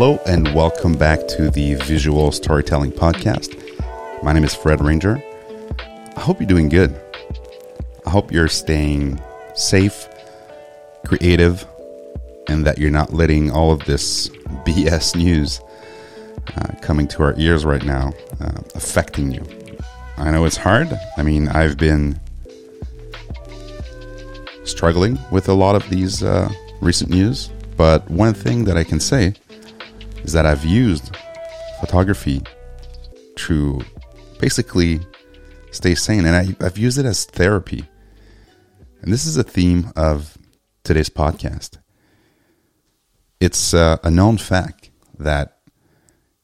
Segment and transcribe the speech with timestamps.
[0.00, 3.52] Hello, and welcome back to the Visual Storytelling Podcast.
[4.22, 5.20] My name is Fred Ranger.
[6.16, 6.94] I hope you're doing good.
[8.06, 9.20] I hope you're staying
[9.56, 10.06] safe,
[11.04, 11.66] creative,
[12.46, 14.28] and that you're not letting all of this
[14.64, 15.60] BS news
[16.56, 19.44] uh, coming to our ears right now uh, affecting you.
[20.16, 20.96] I know it's hard.
[21.16, 22.20] I mean, I've been
[24.62, 26.48] struggling with a lot of these uh,
[26.80, 29.34] recent news, but one thing that I can say
[30.28, 31.16] is that I've used
[31.80, 32.42] photography
[33.36, 33.80] to
[34.38, 35.00] basically
[35.70, 37.86] stay sane, and I, I've used it as therapy.
[39.00, 40.36] And this is a theme of
[40.84, 41.78] today's podcast.
[43.40, 45.60] It's uh, a known fact that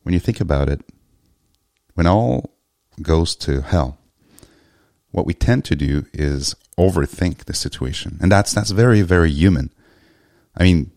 [0.02, 0.80] when you think about it,
[1.92, 2.56] when all
[3.02, 3.98] goes to hell,
[5.10, 9.70] what we tend to do is overthink the situation, and that's that's very very human.
[10.56, 10.91] I mean,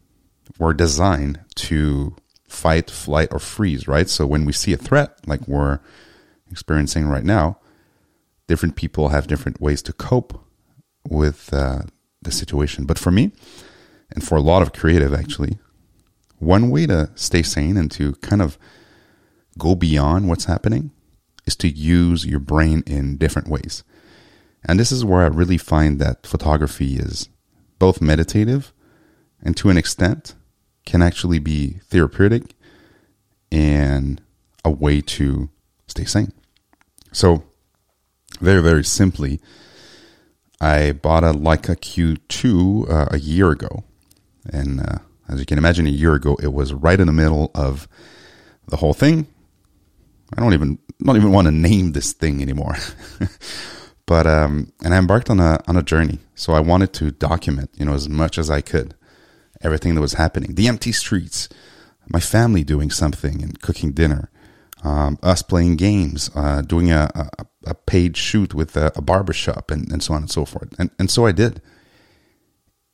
[0.58, 2.16] we're designed to
[2.48, 4.10] fight, flight, or freeze, right?
[4.10, 5.80] So when we see a threat like we're
[6.50, 7.60] experiencing right now,
[8.48, 10.42] different people have different ways to cope
[11.08, 11.84] with uh,
[12.22, 12.86] the situation.
[12.86, 13.32] But for me,
[14.12, 15.58] and for a lot of creative actually,
[16.40, 18.58] one way to stay sane and to kind of
[19.58, 20.92] go beyond what's happening
[21.46, 23.84] is to use your brain in different ways.
[24.64, 27.30] And this is where I really find that photography is
[27.80, 28.74] both meditative
[29.42, 30.36] and to an extent
[30.88, 32.56] can actually be therapeutic
[33.52, 34.22] and
[34.64, 35.50] a way to
[35.88, 36.32] stay sane.
[37.12, 37.44] So,
[38.40, 39.42] very, very simply,
[40.62, 43.84] I bought a Leica Q2 uh, a year ago.
[44.50, 47.52] And uh, as you can imagine, a year ago, it was right in the middle
[47.54, 47.88] of
[48.68, 49.28] the whole thing.
[50.38, 52.76] I don't even not even want to name this thing anymore.
[54.06, 56.20] but um, and I embarked on a on a journey.
[56.36, 58.94] So I wanted to document, you know, as much as I could,
[59.62, 60.56] everything that was happening.
[60.56, 61.50] The empty streets,
[62.08, 64.30] my family doing something and cooking dinner,
[64.84, 69.72] um, us playing games, uh, doing a, a, a, paid shoot with a, a barbershop,
[69.72, 70.74] and, and so on and so forth.
[70.80, 71.62] And, and so I did.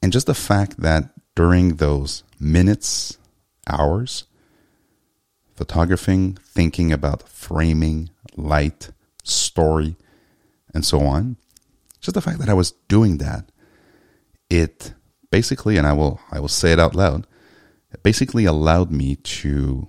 [0.02, 3.18] And just the fact that during those minutes,
[3.68, 4.26] hours,
[5.56, 8.92] photographing, thinking about framing, light,
[9.24, 9.96] story,
[10.74, 11.38] and so on,
[12.02, 13.50] just the fact that I was doing that,
[14.50, 14.94] it
[15.34, 17.26] basically, and I will I will say it out loud,
[17.92, 19.88] it basically allowed me to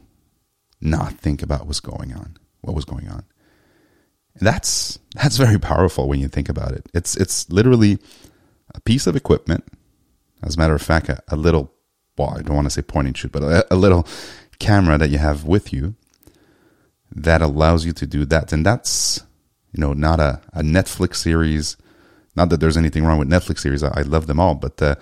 [0.80, 3.24] not think about what's going on, what was going on.
[4.36, 6.86] And that's that's very powerful when you think about it.
[6.94, 7.98] It's it's literally
[8.74, 9.64] a piece of equipment.
[10.42, 11.70] As a matter of fact, a, a little
[12.16, 14.06] well, I don't want to say point and shoot, but a, a little
[14.58, 15.94] camera that you have with you
[17.14, 18.50] that allows you to do that.
[18.50, 19.22] And that's,
[19.72, 21.76] you know, not a, a Netflix series.
[22.34, 23.82] Not that there's anything wrong with Netflix series.
[23.82, 24.54] I, I love them all.
[24.54, 24.94] But uh,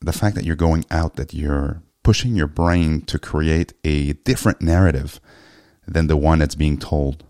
[0.00, 4.60] the fact that you're going out, that you're pushing your brain to create a different
[4.60, 5.20] narrative
[5.86, 7.24] than the one that's being told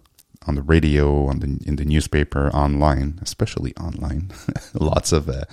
[0.47, 4.31] on the radio, on the in the newspaper, online, especially online.
[4.75, 5.45] lots of uh,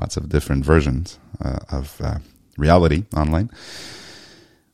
[0.00, 2.18] lots of different versions uh, of uh,
[2.56, 3.50] reality online.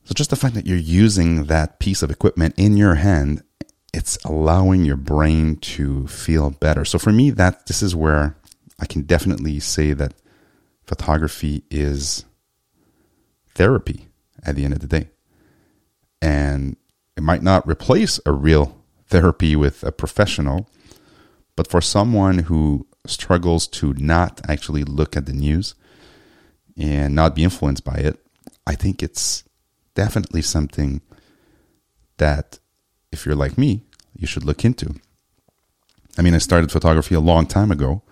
[0.04, 3.42] So just the fact that you're using that piece of equipment in your hand,
[3.92, 6.84] it's allowing your brain to feel better.
[6.84, 8.36] So for me, that this is where
[8.78, 10.14] I can definitely say that
[10.86, 12.24] photography is
[13.54, 14.08] therapy
[14.42, 15.10] at the end of the day.
[16.20, 16.76] And
[17.16, 20.68] it might not replace a real therapy with a professional,
[21.56, 25.74] but for someone who struggles to not actually look at the news
[26.76, 28.18] and not be influenced by it,
[28.66, 29.44] I think it's
[29.94, 31.02] definitely something
[32.16, 32.58] that,
[33.12, 33.82] if you're like me,
[34.16, 34.94] you should look into.
[36.16, 38.02] I mean, I started photography a long time ago,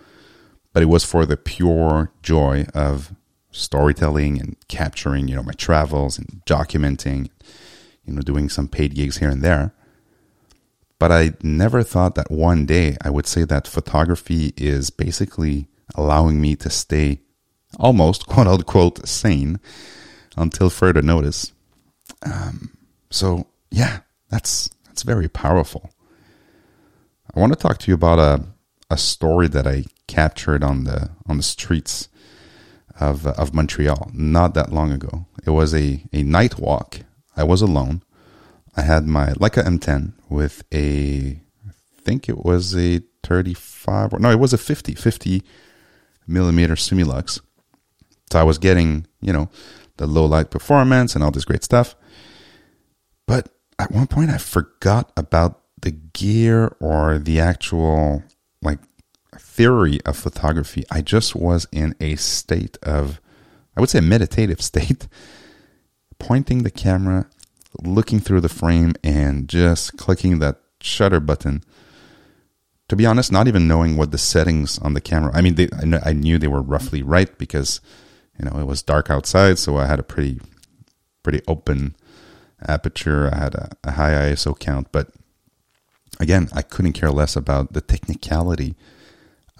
[0.72, 3.14] but it was for the pure joy of
[3.50, 7.28] storytelling and capturing, you know, my travels and documenting,
[8.04, 9.74] you know, doing some paid gigs here and there.
[10.98, 16.40] But I never thought that one day I would say that photography is basically allowing
[16.40, 17.20] me to stay
[17.78, 19.60] almost quote unquote sane
[20.36, 21.52] until further notice.
[22.24, 22.76] Um,
[23.10, 25.90] so yeah, that's that's very powerful.
[27.34, 28.44] I want to talk to you about a
[28.92, 32.10] a story that I captured on the on the streets
[33.00, 35.26] of of Montreal not that long ago.
[35.46, 37.00] It was a a night walk.
[37.34, 38.02] I was alone.
[38.76, 41.72] I had my Leica M10 with a I
[42.02, 45.42] think it was a 35 or no, it was a 50 50
[46.26, 47.40] millimeter Summilux.
[48.30, 49.48] So I was getting, you know,
[49.96, 51.94] the low light performance and all this great stuff.
[53.26, 53.48] But
[53.78, 58.22] at one point I forgot about the gear or the actual
[58.62, 58.78] like
[59.38, 63.20] theory of photography, I just was in a state of,
[63.76, 65.08] I would say, a meditative state,
[66.18, 67.26] pointing the camera
[67.82, 71.62] looking through the frame and just clicking that shutter button.
[72.88, 75.30] To be honest, not even knowing what the settings on the camera.
[75.34, 77.80] I mean, they, I, I knew they were roughly right because
[78.38, 80.40] you know it was dark outside, so I had a pretty
[81.22, 81.96] pretty open
[82.66, 83.30] aperture.
[83.32, 85.08] I had a, a high ISO count, but
[86.22, 88.76] again, I couldn't care less about the technicality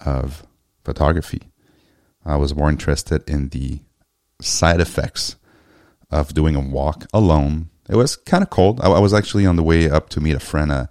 [0.03, 0.45] of
[0.83, 1.43] photography.
[2.25, 3.81] I was more interested in the
[4.41, 5.35] side effects
[6.09, 7.69] of doing a walk alone.
[7.89, 8.79] It was kind of cold.
[8.81, 10.85] I, I, was actually on the way up to meet a friend uh,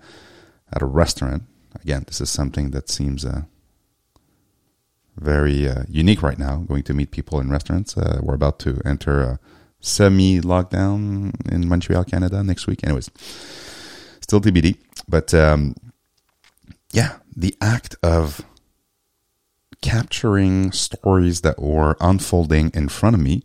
[0.72, 1.44] at a restaurant.
[1.80, 3.42] Again, this is something that seems uh,
[5.16, 7.96] very uh, unique right now, going to meet people in restaurants.
[7.96, 9.38] Uh, we're about to enter a
[9.80, 12.84] semi lockdown in Montreal, Canada next week.
[12.84, 13.10] Anyways,
[14.20, 14.76] still TBD.
[15.08, 15.74] But um,
[16.92, 18.44] yeah, the act of
[19.80, 23.42] capturing stories that were unfolding in front of me,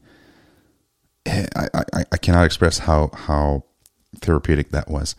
[1.25, 3.65] eh, I, I, I cannot express how, how
[4.21, 5.15] therapeutic that was.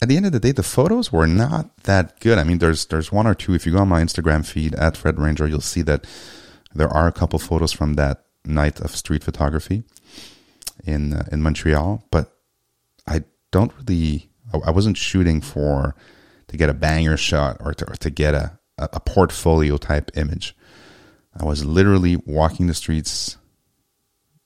[0.00, 2.38] At the end of the day, the photos were not that good.
[2.38, 3.52] I mean, there's there's one or two.
[3.54, 6.06] If you go on my Instagram feed at Fred Ranger, you'll see that
[6.72, 9.82] there are a couple photos from that night of street photography
[10.84, 12.04] in uh, in Montreal.
[12.12, 12.32] But
[13.08, 14.30] I don't really.
[14.52, 15.94] I wasn't shooting for
[16.48, 20.56] to get a banger shot or to, or to get a, a portfolio type image.
[21.38, 23.36] I was literally walking the streets,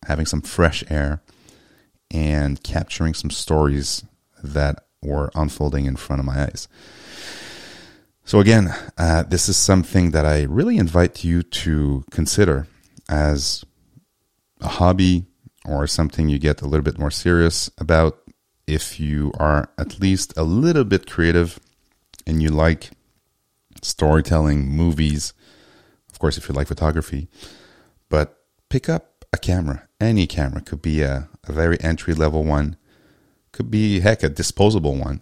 [0.07, 1.23] having some fresh air,
[2.11, 4.05] and capturing some stories
[4.43, 6.69] that were unfolding in front of my eyes.
[8.25, 12.69] So, again, uh, this is something that I really invite you to consider
[13.09, 13.65] as
[14.61, 15.25] a hobby
[15.65, 18.22] or something you get a little bit more serious about
[18.67, 21.59] if you are at least a little bit creative
[22.27, 22.91] and you like
[23.83, 25.33] storytelling, movies,
[26.11, 27.29] of course, if you like photography,
[28.09, 28.39] but
[28.69, 29.89] pick up a camera.
[30.01, 32.77] Any camera could be a, a very entry level one,
[33.53, 35.21] could be, heck, a disposable one.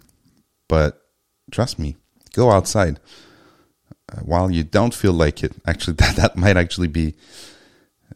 [0.67, 1.01] But
[1.51, 1.97] trust me,
[2.33, 2.99] go outside.
[4.11, 7.15] Uh, while you don't feel like it, actually, that, that might actually be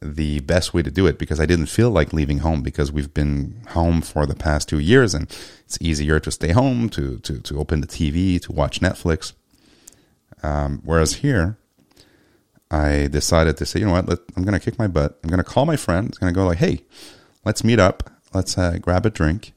[0.01, 3.13] the best way to do it because I didn't feel like leaving home because we've
[3.13, 5.23] been home for the past two years and
[5.65, 9.33] it's easier to stay home, to, to, to open the TV, to watch Netflix.
[10.43, 11.57] Um, whereas here,
[12.69, 15.19] I decided to say, you know what, let, I'm going to kick my butt.
[15.23, 16.07] I'm going to call my friend.
[16.07, 16.81] I'm going to go like, hey,
[17.43, 18.09] let's meet up.
[18.33, 19.53] Let's uh, grab a drink.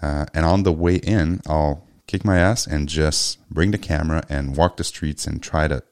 [0.00, 4.24] Uh, and on the way in, I'll kick my ass and just bring the camera
[4.28, 5.82] and walk the streets and try to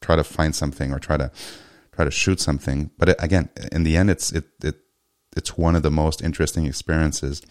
[0.00, 1.30] try to find something or try to
[2.00, 2.90] try to shoot something.
[2.96, 4.76] But it, again, in the end, it's it, it
[5.36, 7.42] it's one of the most interesting experiences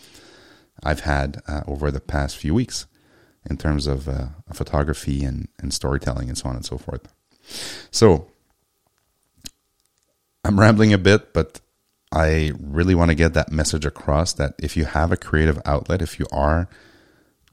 [0.84, 2.88] I've had uh, over the past few weeks
[3.50, 7.08] in terms of uh, photography and, and storytelling and so on and so forth.
[7.92, 8.28] So
[10.44, 11.62] I'm rambling a bit, but
[12.12, 16.02] I really want to get that message across that if you have a creative outlet,
[16.02, 16.68] if you are,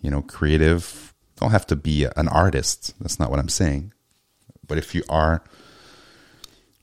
[0.01, 2.95] you know, creative, don't have to be an artist.
[3.01, 3.93] That's not what I'm saying.
[4.67, 5.45] But if you are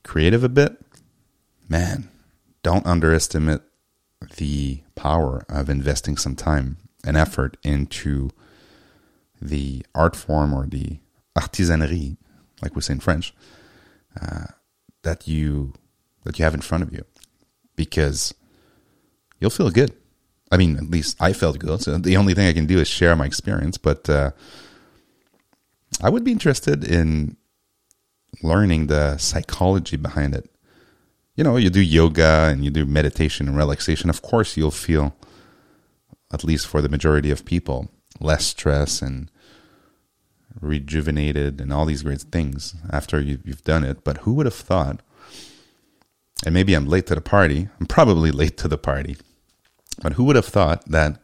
[0.04, 0.76] creative a bit,
[1.68, 2.08] man,
[2.62, 3.62] don't underestimate
[4.36, 8.30] the power of investing some time and effort into
[9.40, 10.98] the art form or the
[11.36, 12.16] artisanerie,
[12.62, 13.34] like we say in French,
[14.20, 14.46] uh,
[15.02, 15.72] that you
[16.24, 17.04] that you have in front of you,
[17.76, 18.32] because
[19.40, 19.94] you'll feel good.
[20.50, 21.82] I mean, at least I felt good.
[21.82, 23.76] So the only thing I can do is share my experience.
[23.76, 24.30] But uh,
[26.02, 27.36] I would be interested in
[28.42, 30.50] learning the psychology behind it.
[31.36, 34.08] You know, you do yoga and you do meditation and relaxation.
[34.08, 35.16] Of course, you'll feel,
[36.32, 39.30] at least for the majority of people, less stress and
[40.60, 44.04] rejuvenated and all these great things after you, have done it.
[44.04, 45.00] But who would have thought?
[46.44, 47.68] And maybe I'm late to the party.
[47.80, 49.16] I'm probably late to the party.
[50.02, 51.20] But who would have thought that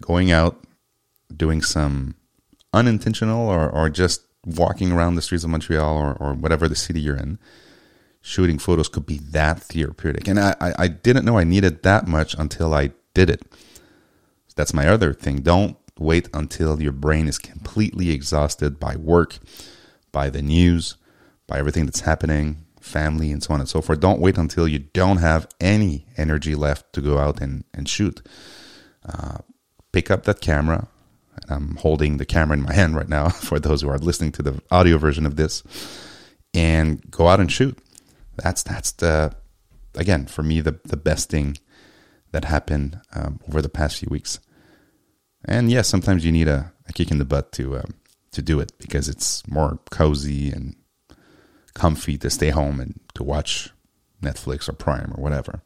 [0.00, 0.62] going out,
[1.34, 2.14] doing some
[2.72, 7.00] unintentional or, or just walking around the streets of Montreal or, or whatever the city
[7.00, 7.38] you're in,
[8.20, 10.28] shooting photos could be that therapeutic.
[10.28, 13.42] And I, I, I didn't know I needed that much until I did it.
[14.54, 15.40] That's my other thing.
[15.40, 19.38] Don't wait until your brain is completely exhausted by work,
[20.10, 20.96] by the news,
[21.46, 24.00] by everything that's happening, family, and so on and so forth.
[24.00, 28.20] Don't wait until you don't have any energy left to go out and, and shoot.
[29.06, 29.38] Uh,
[29.92, 30.88] pick up that camera.
[31.48, 34.42] I'm holding the camera in my hand right now for those who are listening to
[34.42, 35.62] the audio version of this,
[36.54, 37.78] and go out and shoot.
[38.36, 39.34] That's that's the
[39.94, 41.58] again for me the the best thing
[42.32, 44.40] that happened um, over the past few weeks.
[45.44, 47.94] And yes, sometimes you need a, a kick in the butt to um,
[48.32, 50.76] to do it because it's more cozy and
[51.74, 53.70] comfy to stay home and to watch
[54.22, 55.62] Netflix or Prime or whatever.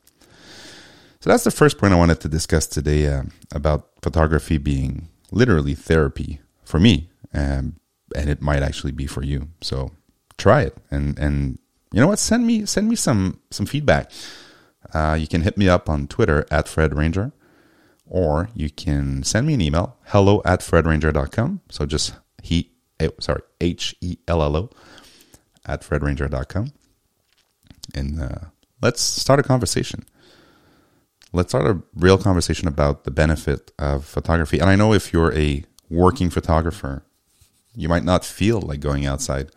[1.20, 5.74] So that's the first point I wanted to discuss today uh, about photography being literally
[5.74, 7.76] therapy for me, um,
[8.14, 9.48] and it might actually be for you.
[9.60, 9.92] So
[10.38, 11.58] try it, and and
[11.92, 12.18] you know what?
[12.18, 14.10] Send me send me some some feedback.
[14.94, 17.32] Uh, you can hit me up on Twitter at Fred Ranger,
[18.06, 21.60] or you can send me an email hello at fredranger.com.
[21.70, 24.70] So just he eh, sorry H E L L O
[25.64, 26.72] at fredranger.com,
[27.94, 28.46] and uh,
[28.80, 30.04] let's start a conversation
[31.36, 34.58] let's start a real conversation about the benefit of photography.
[34.58, 37.04] And I know if you're a working photographer,
[37.74, 39.50] you might not feel like going outside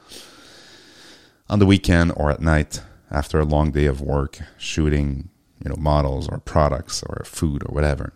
[1.49, 5.29] on the weekend or at night after a long day of work shooting,
[5.63, 8.13] you know, models or products or food or whatever.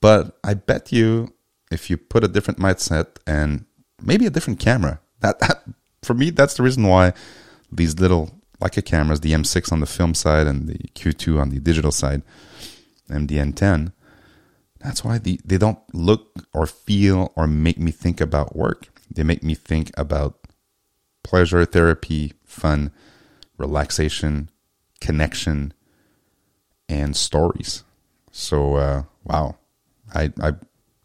[0.00, 1.32] But I bet you
[1.70, 3.66] if you put a different mindset and
[4.02, 5.62] maybe a different camera, that, that
[6.02, 7.12] for me that's the reason why
[7.70, 11.60] these little Leica cameras, the M6 on the film side and the Q2 on the
[11.60, 12.22] digital side,
[13.08, 13.92] MDN10,
[14.80, 18.88] that's why the, they don't look or feel or make me think about work.
[19.10, 20.38] They make me think about
[21.22, 22.92] pleasure, therapy, fun,
[23.58, 24.50] relaxation,
[25.00, 25.72] connection,
[26.88, 27.82] and stories.
[28.30, 29.56] So, uh, wow,
[30.14, 30.52] I, I,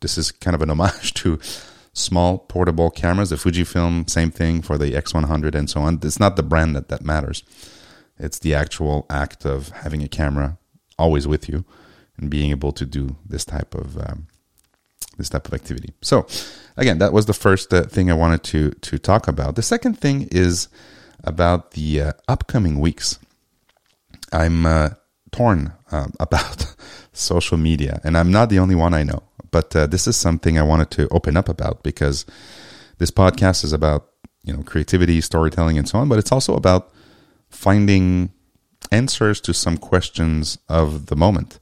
[0.02, 1.40] this is kind of an homage to
[1.94, 3.30] small portable cameras.
[3.30, 6.00] The Fujifilm, same thing for the X100 and so on.
[6.04, 7.44] It's not the brand that, that matters.
[8.20, 10.58] It's the actual act of having a camera
[11.00, 11.66] always with you
[12.22, 14.28] and being able to do this type of um,
[15.18, 15.94] this type of activity.
[16.02, 16.26] So,
[16.78, 19.56] again, that was the first uh, thing I wanted to to talk about.
[19.56, 20.70] The second thing is
[21.24, 23.20] about the uh, upcoming weeks.
[24.32, 24.90] I'm uh,
[25.32, 26.74] torn um, about
[27.12, 29.24] social media, and I'm not the only one I know.
[29.50, 32.26] But uh, this is something I wanted to open up about because
[33.00, 34.08] this podcast is about
[34.44, 36.08] you know creativity, storytelling, and so on.
[36.08, 36.94] But it's also about
[37.50, 38.32] finding
[38.92, 41.60] answers to some questions of the moment.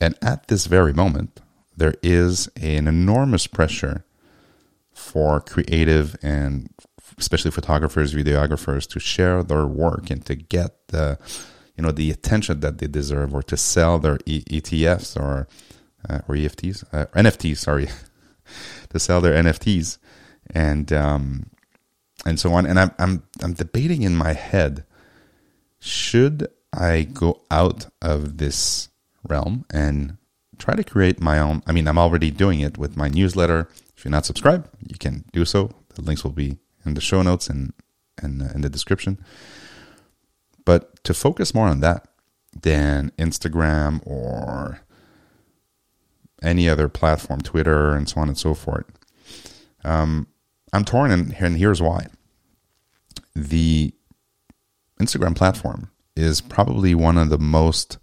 [0.00, 1.40] And at this very moment,
[1.76, 4.04] there is an enormous pressure
[4.92, 6.70] for creative and
[7.18, 11.18] especially photographers, videographers to share their work and to get the
[11.76, 15.48] you know the attention that they deserve or to sell their e- ETFs or
[16.08, 17.88] uh, or EFTs uh, NFTs sorry
[18.90, 19.98] to sell their NFTs
[20.50, 21.46] and um,
[22.26, 22.66] and so on.
[22.66, 24.84] And I'm I'm I'm debating in my head
[25.78, 28.89] should I go out of this
[29.28, 30.16] realm and
[30.58, 31.62] try to create my own.
[31.66, 33.68] I mean, I'm already doing it with my newsletter.
[33.96, 35.70] If you're not subscribed, you can do so.
[35.94, 37.72] The links will be in the show notes and
[38.18, 39.18] and uh, in the description.
[40.64, 42.08] But to focus more on that
[42.60, 44.80] than Instagram or
[46.42, 48.86] any other platform, Twitter and so on and so forth,
[49.84, 50.26] um,
[50.72, 52.06] I'm torn, and, and here's why.
[53.34, 53.94] The
[55.00, 57.98] Instagram platform is probably one of the most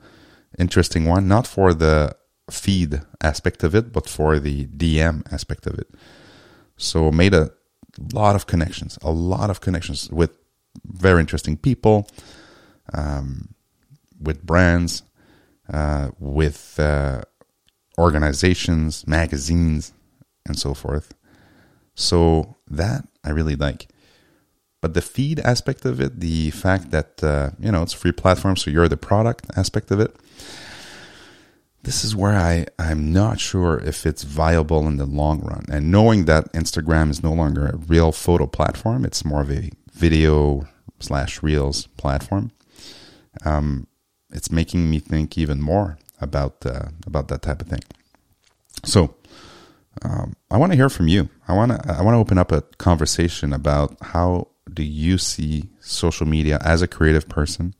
[0.57, 2.15] interesting one, not for the
[2.49, 5.87] feed aspect of it, but for the DM aspect of it.
[6.77, 7.51] So made a
[8.13, 10.37] lot of connections, a lot of connections with
[10.85, 12.07] very interesting people,
[12.93, 13.53] um,
[14.19, 15.03] with brands,
[15.71, 17.21] uh, with uh,
[17.97, 19.93] organizations, magazines,
[20.45, 21.13] and so forth.
[21.95, 23.87] So that I really like.
[24.81, 28.11] But the feed aspect of it, the fact that uh, you know it's a free
[28.11, 30.15] platform, so you're the product aspect of it,
[31.83, 35.65] this is where I, I'm not sure if it's viable in the long run.
[35.71, 39.71] And knowing that Instagram is no longer a real photo platform, it's more of a
[39.93, 40.67] video
[40.99, 42.51] slash reels platform.
[43.45, 43.87] Um,
[44.31, 47.83] it's making me think even more about uh, about that type of thing.
[48.83, 49.15] So
[50.03, 51.29] um, I want to hear from you.
[51.47, 55.69] I want to I want to open up a conversation about how do you see
[55.79, 57.73] social media as a creative person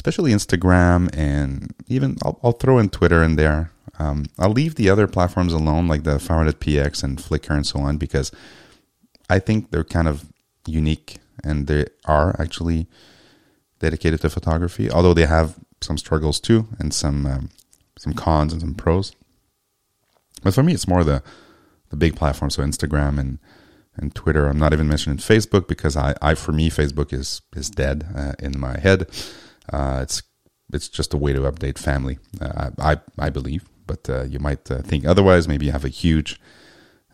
[0.00, 3.70] especially Instagram and even I'll, I'll throw in Twitter in there.
[3.98, 7.98] Um, I'll leave the other platforms alone, like the 500px and Flickr and so on,
[7.98, 8.32] because
[9.28, 10.24] I think they're kind of
[10.66, 12.86] unique and they are actually
[13.78, 17.50] dedicated to photography, although they have some struggles too and some um,
[17.98, 19.12] some cons and some pros.
[20.42, 21.22] But for me, it's more the
[21.90, 23.38] the big platforms, so Instagram and
[24.00, 24.46] and Twitter.
[24.46, 28.32] I'm not even mentioning Facebook because I, I for me, Facebook is is dead uh,
[28.38, 29.08] in my head.
[29.72, 30.22] Uh, it's
[30.72, 32.18] it's just a way to update family.
[32.40, 35.46] Uh, I I believe, but uh, you might uh, think otherwise.
[35.46, 36.40] Maybe you have a huge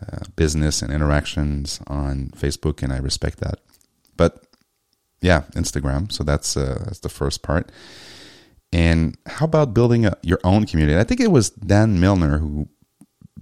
[0.00, 3.60] uh, business and interactions on Facebook, and I respect that.
[4.16, 4.46] But
[5.20, 6.12] yeah, Instagram.
[6.12, 7.72] So that's uh, that's the first part.
[8.72, 10.98] And how about building a, your own community?
[10.98, 12.68] I think it was Dan Milnor who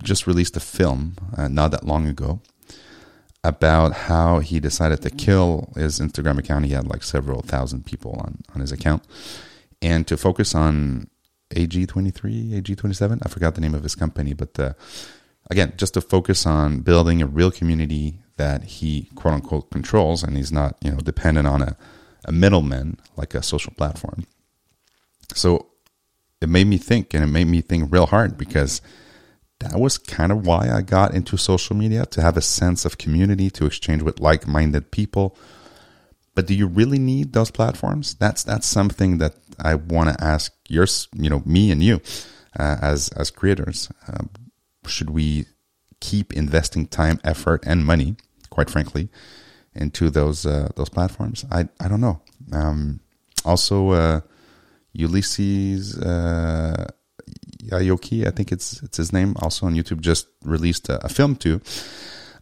[0.03, 1.15] just released a film
[1.49, 2.41] not that long ago
[3.45, 6.65] about how he decided to kill his Instagram account.
[6.65, 9.05] He had like several thousand people on, on his account
[9.85, 11.09] and to focus on
[11.51, 13.19] AG23, AG27.
[13.23, 14.73] I forgot the name of his company, but uh,
[15.51, 20.37] again, just to focus on building a real community that he quote unquote controls, and
[20.37, 21.77] he's not you know dependent on a,
[22.25, 24.27] a middleman like a social platform.
[25.35, 25.67] So
[26.41, 28.81] it made me think, and it made me think real hard because
[29.65, 32.99] that was kind of why I got into social media to have a sense of
[32.99, 35.37] community, to exchange with like minded people.
[36.35, 38.15] But do you really need those platforms?
[38.15, 42.01] That's that's something that I want to ask yours, you know, me and you
[42.59, 43.91] uh, as as creators.
[44.07, 44.25] Uh,
[44.87, 45.47] should we
[46.01, 48.17] keep investing time, effort, and money,
[48.51, 49.09] quite frankly,
[49.75, 51.45] into those uh, those platforms?
[51.51, 52.21] I I don't know.
[52.53, 53.01] Um,
[53.45, 54.21] also, uh,
[54.93, 55.99] Ulysses
[57.71, 61.37] Aoki, I think it's it's his name, also on YouTube, just released a, a film
[61.37, 61.61] too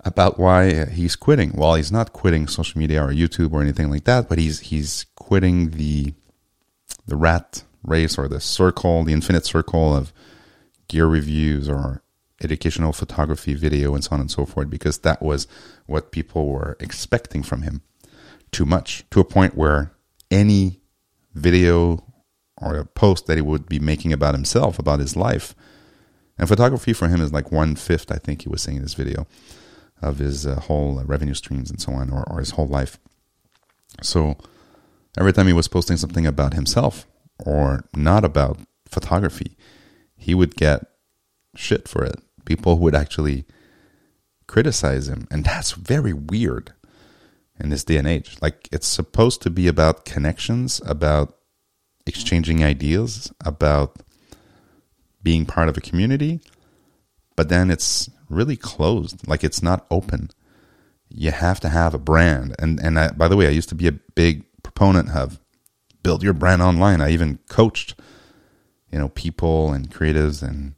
[0.05, 1.53] about why he's quitting.
[1.55, 5.07] Well, he's not quitting social media or YouTube or anything like that, but he's he's
[5.17, 6.15] quitting the
[7.07, 10.13] the rat race or the circle, the infinite circle of
[10.89, 12.03] gear reviews or
[12.43, 15.47] educational photography, video, and so on and so forth, because that was
[15.87, 17.83] what people were expecting from him
[18.51, 19.93] too much to a point where
[20.31, 20.81] any
[21.35, 22.05] video
[22.63, 25.55] or a post that he would be making about himself, about his life,
[26.39, 28.95] and photography for him is like one fifth, I think he was saying in this
[28.95, 29.27] video,
[30.01, 32.99] of his uh, whole uh, revenue streams and so on, or, or his whole life.
[34.03, 34.37] So
[35.19, 37.07] every time he was posting something about himself
[37.45, 39.57] or not about photography,
[40.17, 40.87] he would get
[41.55, 42.17] shit for it.
[42.45, 43.45] People would actually
[44.47, 45.29] criticize him.
[45.31, 46.73] And that's very weird
[47.61, 48.37] in this day and age.
[48.41, 51.37] Like, it's supposed to be about connections, about
[52.07, 53.97] exchanging ideas, about
[55.23, 56.41] being part of a community,
[57.37, 59.27] but then it's really closed.
[59.29, 60.31] Like, it's not open.
[61.09, 62.55] You have to have a brand.
[62.59, 65.39] And, and I, by the way, I used to be a big proponent of
[66.03, 67.01] build your brand online.
[67.01, 67.99] I even coached,
[68.91, 70.75] you know, people and creatives and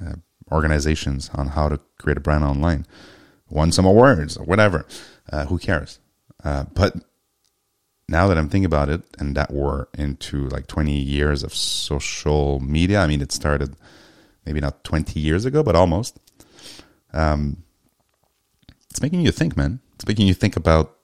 [0.00, 0.14] uh,
[0.52, 2.86] organizations on how to create a brand online.
[3.48, 4.86] Won some awards whatever.
[5.30, 5.98] Uh, who cares?
[6.44, 6.94] Uh, but
[8.08, 12.60] now that I'm thinking about it, and that we're into like 20 years of social
[12.60, 13.00] media.
[13.00, 13.76] I mean, it started
[14.44, 16.18] maybe not 20 years ago, but almost.
[17.12, 17.62] Um,
[18.90, 19.80] it's making you think, man.
[19.94, 20.96] It's making you think about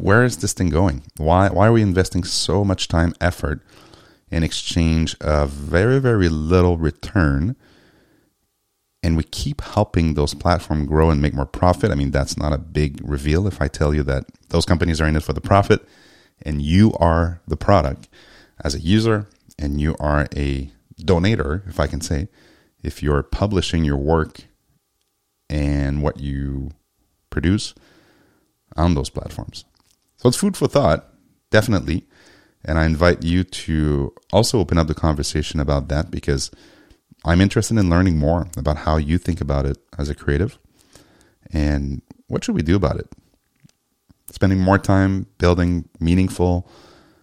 [0.00, 1.02] where is this thing going?
[1.16, 3.62] Why why are we investing so much time, effort
[4.30, 7.56] in exchange of very very little return?
[9.02, 11.92] And we keep helping those platforms grow and make more profit.
[11.92, 15.06] I mean, that's not a big reveal if I tell you that those companies are
[15.06, 15.86] in it for the profit
[16.42, 18.08] and you are the product
[18.62, 20.70] as a user and you are a
[21.00, 22.28] donator, if I can say,
[22.82, 24.44] if you're publishing your work
[25.48, 26.70] and what you
[27.30, 27.74] produce
[28.76, 29.64] on those platforms.
[30.16, 31.12] So it's food for thought,
[31.50, 32.06] definitely.
[32.64, 36.50] And I invite you to also open up the conversation about that because
[37.24, 40.58] I'm interested in learning more about how you think about it as a creative
[41.52, 43.08] and what should we do about it?
[44.36, 46.68] Spending more time building meaningful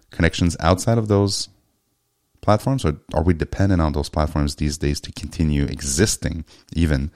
[0.09, 1.47] connections outside of those
[2.41, 6.43] platforms, or are we dependent on those platforms these days to continue existing
[6.75, 7.11] even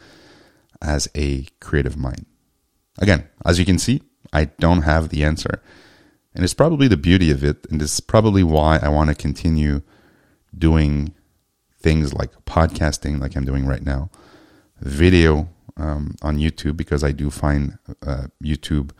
[0.83, 2.27] as a creative mind?
[2.99, 5.63] Again, as you can see, I don't have the answer.
[6.35, 7.65] And it's probably the beauty of it.
[7.71, 9.81] And is probably why I want to continue
[10.55, 11.15] doing
[11.79, 14.11] things like podcasting, like I'm doing right now,
[14.79, 18.91] video um, on YouTube, because I do find uh, YouTube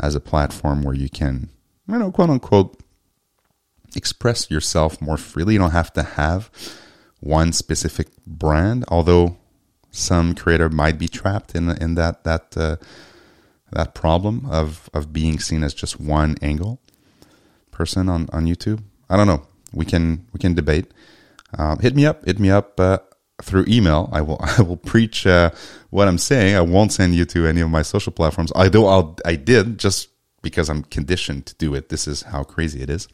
[0.00, 1.48] as a platform where you can,
[1.88, 2.80] you know, quote unquote,
[3.94, 5.54] express yourself more freely.
[5.54, 6.50] You don't have to have
[7.20, 9.36] one specific brand, although
[9.90, 12.76] some creator might be trapped in in that that uh,
[13.72, 16.80] that problem of of being seen as just one angle
[17.70, 18.82] person on on YouTube.
[19.08, 19.46] I don't know.
[19.72, 20.92] We can we can debate.
[21.56, 22.24] Um, hit me up.
[22.26, 22.98] Hit me up uh,
[23.42, 24.08] through email.
[24.12, 25.50] I will I will preach uh,
[25.90, 26.56] what I'm saying.
[26.56, 28.52] I won't send you to any of my social platforms.
[28.54, 30.08] Although I'll, I did just
[30.42, 31.88] because I'm conditioned to do it.
[31.88, 33.08] This is how crazy it is.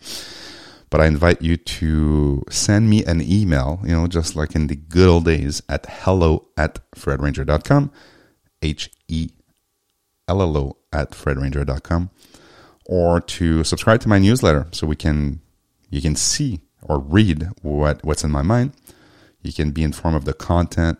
[0.91, 4.77] But I invite you to send me an email, you know, just like in the
[4.77, 7.91] good old days at hello at fredranger.com.
[8.61, 9.31] H E
[10.29, 12.11] LLO at fredranger.com
[12.87, 15.41] or to subscribe to my newsletter so we can
[15.91, 18.73] you can see or read what what's in my mind.
[19.43, 20.99] You can be informed of the content.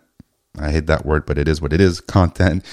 [0.59, 2.01] I hate that word, but it is what it is.
[2.01, 2.63] Content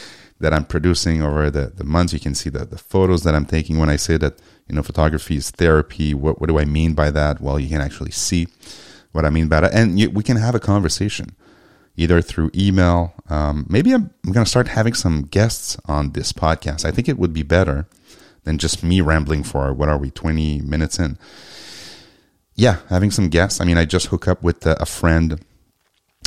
[0.41, 2.13] that I'm producing over the, the months.
[2.13, 4.83] You can see the, the photos that I'm taking when I say that, you know,
[4.83, 6.15] photography is therapy.
[6.15, 7.41] What, what do I mean by that?
[7.41, 8.49] Well, you can actually see
[9.13, 9.75] what I mean by that.
[9.75, 11.37] And you, we can have a conversation
[11.97, 13.15] either through email.
[13.29, 16.85] Um, maybe I'm, I'm going to start having some guests on this podcast.
[16.85, 17.87] I think it would be better
[18.45, 21.19] than just me rambling for what are we, 20 minutes in.
[22.55, 23.61] yeah, having some guests.
[23.61, 25.45] I mean, I just hook up with uh, a friend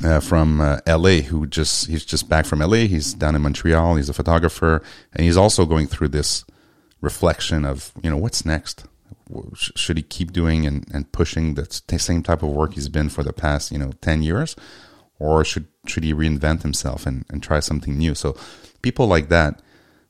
[0.03, 2.87] uh, from uh, LA who just he's just back from LA.
[2.87, 3.95] He's down in Montreal.
[3.95, 4.81] He's a photographer,
[5.13, 6.45] and he's also going through this
[7.01, 8.85] reflection of you know what's next.
[9.55, 11.65] Should he keep doing and, and pushing the
[11.97, 14.55] same type of work he's been for the past you know ten years,
[15.19, 18.15] or should should he reinvent himself and, and try something new?
[18.15, 18.35] So
[18.81, 19.61] people like that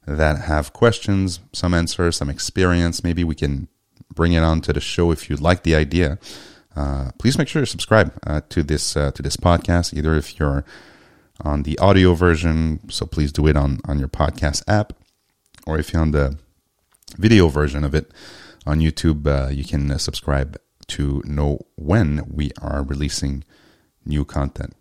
[0.05, 3.67] that have questions, some answers, some experience, maybe we can
[4.13, 6.19] bring it on to the show if you like the idea.
[6.75, 9.93] Uh, please make sure to subscribe uh, to this uh, to this podcast.
[9.93, 10.65] Either if you're
[11.41, 14.93] on the audio version, so please do it on on your podcast app,
[15.67, 16.37] or if you're on the
[17.17, 18.11] video version of it
[18.65, 20.57] on YouTube, uh, you can uh, subscribe
[20.87, 23.43] to know when we are releasing
[24.05, 24.75] new content.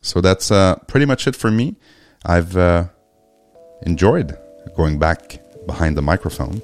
[0.00, 1.76] So that's uh, pretty much it for me.
[2.24, 2.56] I've
[3.82, 4.36] enjoyed
[4.76, 6.62] going back behind the microphone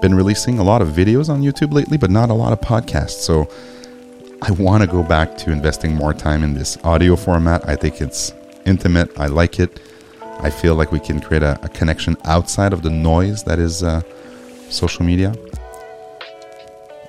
[0.00, 3.20] been releasing a lot of videos on YouTube lately, but not a lot of podcasts.
[3.20, 3.48] So
[4.42, 7.68] I want to go back to investing more time in this audio format.
[7.68, 8.32] I think it's
[8.64, 9.18] intimate.
[9.18, 9.80] I like it.
[10.40, 13.82] I feel like we can create a, a connection outside of the noise that is
[13.82, 14.02] uh,
[14.70, 15.34] social media.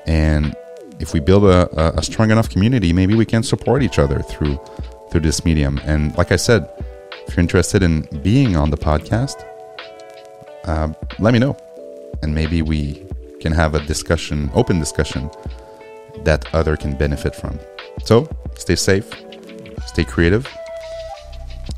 [0.07, 0.55] And
[0.99, 4.59] if we build a, a, strong enough community, maybe we can support each other through
[5.11, 5.79] through this medium.
[5.85, 6.67] And like I said,
[7.27, 9.45] if you're interested in being on the podcast,
[10.65, 11.55] uh, let me know
[12.21, 13.03] and maybe we
[13.39, 15.29] can have a discussion, open discussion
[16.23, 17.59] that other can benefit from.
[18.03, 19.09] So stay safe,
[19.85, 20.47] stay creative.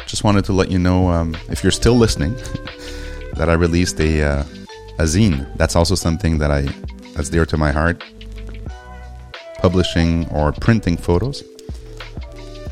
[0.05, 2.33] Just wanted to let you know um, if you're still listening
[3.35, 4.43] that I released a uh,
[4.99, 5.45] a zine.
[5.57, 6.61] That's also something that I
[7.13, 8.03] that's dear to my heart.
[9.59, 11.43] Publishing or printing photos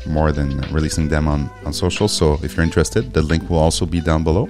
[0.06, 2.08] more than releasing them on on social.
[2.08, 4.48] So if you're interested, the link will also be down below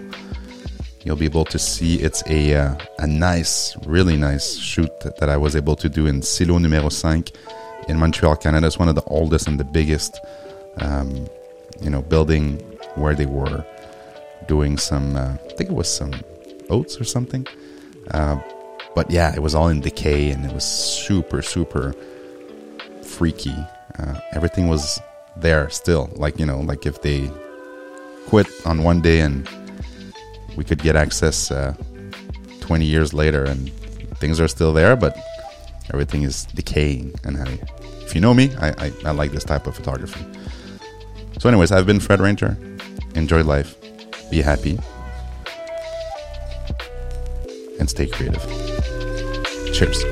[1.04, 5.36] you'll be able to see it's a uh, a nice, really nice shoot that, I
[5.36, 7.24] was able to do in Silo Numero 5
[7.88, 8.66] in Montreal, Canada.
[8.66, 10.20] It's one of the oldest and the biggest,
[10.78, 11.28] um,
[11.80, 12.58] you know, building
[12.96, 13.64] where they were
[14.46, 15.16] doing some.
[15.16, 16.12] Uh, I think it was some
[16.68, 17.46] oats or something.
[18.10, 18.40] Uh,
[18.94, 21.94] but yeah, it was all in decay and it was super, super
[23.02, 23.54] freaky.
[23.98, 25.00] Uh, everything was
[25.36, 26.10] there still.
[26.14, 27.30] Like you know, like if they
[28.26, 29.48] quit on one day and
[30.56, 31.74] we could get access uh,
[32.60, 33.70] 20 years later and
[34.18, 35.16] things are still there, but
[35.92, 37.14] everything is decaying.
[37.24, 37.58] And I,
[38.02, 40.24] if you know me, I, I, I like this type of photography.
[41.38, 42.56] So, anyways, I've been Fred Ranger.
[43.14, 43.74] Enjoy life,
[44.30, 44.78] be happy,
[47.78, 48.44] and stay creative.
[49.72, 50.04] Cheers.